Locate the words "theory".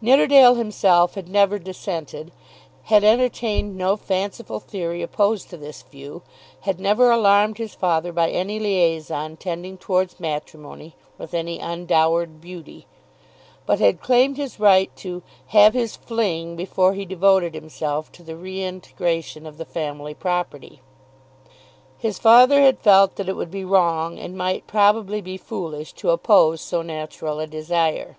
4.58-5.02